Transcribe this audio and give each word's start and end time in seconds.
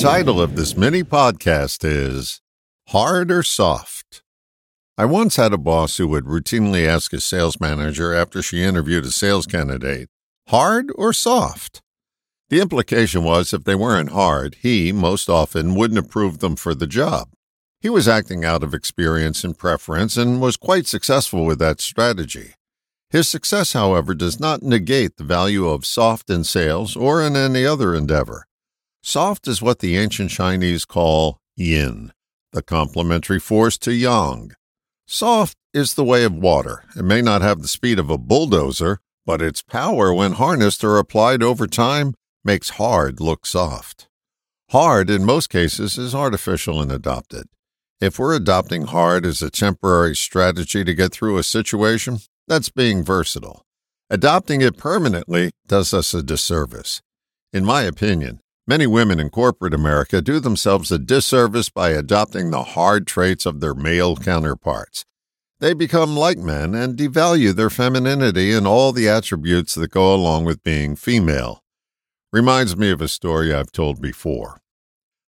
title 0.00 0.40
of 0.40 0.56
this 0.56 0.78
mini 0.78 1.02
podcast 1.02 1.84
is 1.84 2.40
Hard 2.88 3.30
or 3.30 3.42
Soft? 3.42 4.22
I 4.96 5.04
once 5.04 5.36
had 5.36 5.52
a 5.52 5.58
boss 5.58 5.98
who 5.98 6.08
would 6.08 6.24
routinely 6.24 6.86
ask 6.86 7.10
his 7.10 7.22
sales 7.22 7.60
manager 7.60 8.14
after 8.14 8.40
she 8.40 8.62
interviewed 8.62 9.04
a 9.04 9.10
sales 9.10 9.44
candidate, 9.44 10.08
hard 10.48 10.90
or 10.94 11.12
soft? 11.12 11.82
The 12.48 12.62
implication 12.62 13.24
was 13.24 13.52
if 13.52 13.64
they 13.64 13.74
weren't 13.74 14.12
hard, 14.12 14.56
he, 14.62 14.90
most 14.90 15.28
often, 15.28 15.74
wouldn't 15.74 16.00
approve 16.00 16.38
them 16.38 16.56
for 16.56 16.74
the 16.74 16.86
job. 16.86 17.28
He 17.82 17.90
was 17.90 18.08
acting 18.08 18.42
out 18.42 18.62
of 18.62 18.72
experience 18.72 19.44
and 19.44 19.58
preference 19.58 20.16
and 20.16 20.40
was 20.40 20.56
quite 20.56 20.86
successful 20.86 21.44
with 21.44 21.58
that 21.58 21.82
strategy. 21.82 22.54
His 23.10 23.28
success, 23.28 23.74
however, 23.74 24.14
does 24.14 24.40
not 24.40 24.62
negate 24.62 25.18
the 25.18 25.24
value 25.24 25.68
of 25.68 25.84
soft 25.84 26.30
in 26.30 26.44
sales 26.44 26.96
or 26.96 27.20
in 27.22 27.36
any 27.36 27.66
other 27.66 27.94
endeavor. 27.94 28.46
Soft 29.02 29.48
is 29.48 29.62
what 29.62 29.78
the 29.78 29.96
ancient 29.96 30.30
Chinese 30.30 30.84
call 30.84 31.38
yin, 31.56 32.12
the 32.52 32.62
complementary 32.62 33.40
force 33.40 33.78
to 33.78 33.92
yang. 33.92 34.52
Soft 35.06 35.56
is 35.72 35.94
the 35.94 36.04
way 36.04 36.22
of 36.24 36.34
water. 36.34 36.84
It 36.96 37.02
may 37.02 37.22
not 37.22 37.42
have 37.42 37.62
the 37.62 37.68
speed 37.68 37.98
of 37.98 38.10
a 38.10 38.18
bulldozer, 38.18 38.98
but 39.24 39.40
its 39.40 39.62
power, 39.62 40.12
when 40.12 40.32
harnessed 40.32 40.84
or 40.84 40.98
applied 40.98 41.42
over 41.42 41.66
time, 41.66 42.14
makes 42.44 42.70
hard 42.70 43.20
look 43.20 43.46
soft. 43.46 44.08
Hard, 44.70 45.10
in 45.10 45.24
most 45.24 45.48
cases, 45.48 45.98
is 45.98 46.14
artificial 46.14 46.80
and 46.80 46.92
adopted. 46.92 47.46
If 48.00 48.18
we're 48.18 48.34
adopting 48.34 48.82
hard 48.82 49.26
as 49.26 49.42
a 49.42 49.50
temporary 49.50 50.14
strategy 50.14 50.84
to 50.84 50.94
get 50.94 51.12
through 51.12 51.38
a 51.38 51.42
situation, 51.42 52.18
that's 52.46 52.68
being 52.68 53.02
versatile. 53.02 53.64
Adopting 54.08 54.60
it 54.60 54.76
permanently 54.76 55.52
does 55.66 55.92
us 55.92 56.14
a 56.14 56.22
disservice. 56.22 57.02
In 57.52 57.64
my 57.64 57.82
opinion, 57.82 58.40
Many 58.70 58.86
women 58.86 59.18
in 59.18 59.30
corporate 59.30 59.74
America 59.74 60.22
do 60.22 60.38
themselves 60.38 60.92
a 60.92 60.98
disservice 61.00 61.68
by 61.68 61.88
adopting 61.90 62.52
the 62.52 62.62
hard 62.62 63.04
traits 63.04 63.44
of 63.44 63.58
their 63.58 63.74
male 63.74 64.14
counterparts. 64.14 65.04
They 65.58 65.74
become 65.74 66.16
like 66.16 66.38
men 66.38 66.76
and 66.76 66.96
devalue 66.96 67.52
their 67.52 67.68
femininity 67.68 68.52
and 68.52 68.68
all 68.68 68.92
the 68.92 69.08
attributes 69.08 69.74
that 69.74 69.90
go 69.90 70.14
along 70.14 70.44
with 70.44 70.62
being 70.62 70.94
female. 70.94 71.64
Reminds 72.32 72.76
me 72.76 72.92
of 72.92 73.00
a 73.00 73.08
story 73.08 73.52
I've 73.52 73.72
told 73.72 74.00
before. 74.00 74.60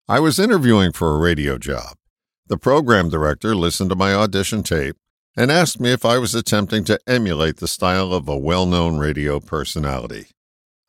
I 0.08 0.20
was 0.20 0.38
interviewing 0.38 0.92
for 0.92 1.16
a 1.16 1.20
radio 1.20 1.58
job. 1.58 1.98
The 2.46 2.58
program 2.58 3.10
director 3.10 3.56
listened 3.56 3.90
to 3.90 3.96
my 3.96 4.14
audition 4.14 4.62
tape 4.62 4.98
and 5.36 5.52
asked 5.52 5.80
me 5.80 5.92
if 5.92 6.06
I 6.06 6.20
was 6.20 6.36
attempting 6.36 6.84
to 6.84 7.00
emulate 7.08 7.58
the 7.58 7.68
style 7.68 8.14
of 8.14 8.30
a 8.30 8.38
well 8.38 8.68
known 8.68 9.00
radio 9.00 9.40
personality. 9.40 10.28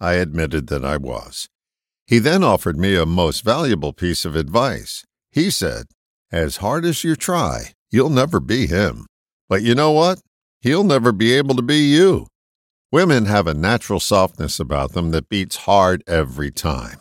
I 0.02 0.16
admitted 0.16 0.66
that 0.66 0.84
I 0.84 0.98
was. 0.98 1.48
He 2.12 2.18
then 2.18 2.44
offered 2.44 2.78
me 2.78 2.94
a 2.94 3.06
most 3.06 3.42
valuable 3.42 3.94
piece 3.94 4.26
of 4.26 4.36
advice. 4.36 5.02
He 5.30 5.48
said, 5.48 5.86
As 6.30 6.58
hard 6.58 6.84
as 6.84 7.02
you 7.02 7.16
try, 7.16 7.72
you'll 7.90 8.10
never 8.10 8.38
be 8.38 8.66
him. 8.66 9.06
But 9.48 9.62
you 9.62 9.74
know 9.74 9.92
what? 9.92 10.20
He'll 10.60 10.84
never 10.84 11.12
be 11.12 11.32
able 11.32 11.54
to 11.54 11.62
be 11.62 11.78
you. 11.78 12.26
Women 12.90 13.24
have 13.24 13.46
a 13.46 13.54
natural 13.54 13.98
softness 13.98 14.60
about 14.60 14.92
them 14.92 15.10
that 15.12 15.30
beats 15.30 15.64
hard 15.64 16.04
every 16.06 16.50
time. 16.50 16.98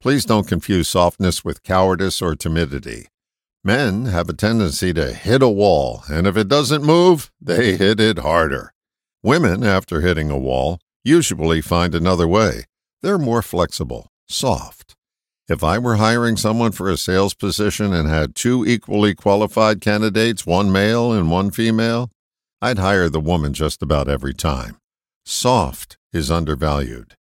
Please 0.00 0.24
don't 0.24 0.48
confuse 0.48 0.88
softness 0.88 1.44
with 1.44 1.62
cowardice 1.62 2.22
or 2.22 2.34
timidity. 2.34 3.08
Men 3.62 4.06
have 4.06 4.30
a 4.30 4.32
tendency 4.32 4.94
to 4.94 5.12
hit 5.12 5.42
a 5.42 5.50
wall, 5.50 6.02
and 6.08 6.26
if 6.26 6.34
it 6.34 6.48
doesn't 6.48 6.82
move, 6.82 7.30
they 7.38 7.76
hit 7.76 8.00
it 8.00 8.20
harder. 8.20 8.72
Women, 9.22 9.62
after 9.62 10.00
hitting 10.00 10.30
a 10.30 10.38
wall, 10.38 10.78
usually 11.04 11.60
find 11.60 11.94
another 11.94 12.26
way. 12.26 12.64
They're 13.02 13.18
more 13.18 13.42
flexible 13.42 14.08
soft. 14.28 14.94
If 15.48 15.62
I 15.62 15.78
were 15.78 15.96
hiring 15.96 16.36
someone 16.36 16.72
for 16.72 16.90
a 16.90 16.96
sales 16.96 17.32
position 17.32 17.92
and 17.92 18.08
had 18.08 18.34
two 18.34 18.66
equally 18.66 19.14
qualified 19.14 19.80
candidates, 19.80 20.44
one 20.44 20.72
male 20.72 21.12
and 21.12 21.30
one 21.30 21.52
female, 21.52 22.10
I'd 22.60 22.78
hire 22.78 23.08
the 23.08 23.20
woman 23.20 23.52
just 23.52 23.82
about 23.82 24.08
every 24.08 24.34
time. 24.34 24.78
Soft 25.24 25.98
is 26.12 26.30
undervalued. 26.30 27.14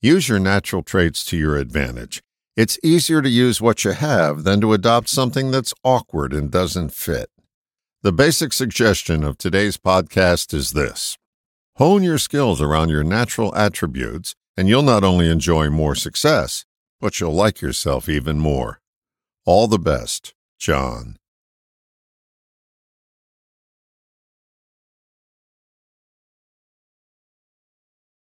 Use 0.00 0.28
your 0.28 0.38
natural 0.38 0.82
traits 0.82 1.24
to 1.26 1.36
your 1.36 1.56
advantage. 1.56 2.22
It's 2.56 2.78
easier 2.82 3.20
to 3.20 3.28
use 3.28 3.60
what 3.60 3.84
you 3.84 3.92
have 3.92 4.44
than 4.44 4.60
to 4.60 4.72
adopt 4.72 5.08
something 5.08 5.50
that's 5.50 5.74
awkward 5.82 6.32
and 6.32 6.50
doesn't 6.50 6.94
fit. 6.94 7.30
The 8.02 8.12
basic 8.12 8.52
suggestion 8.52 9.24
of 9.24 9.36
today's 9.36 9.76
podcast 9.76 10.54
is 10.54 10.70
this 10.70 11.18
hone 11.76 12.02
your 12.02 12.18
skills 12.18 12.62
around 12.62 12.90
your 12.90 13.02
natural 13.04 13.54
attributes 13.56 14.34
and 14.56 14.68
you'll 14.68 14.82
not 14.82 15.04
only 15.04 15.30
enjoy 15.30 15.68
more 15.68 15.94
success, 15.94 16.64
but 17.00 17.20
you'll 17.20 17.34
like 17.34 17.60
yourself 17.60 18.08
even 18.08 18.38
more. 18.38 18.80
All 19.44 19.68
the 19.68 19.78
best, 19.78 20.34
John. 20.58 21.18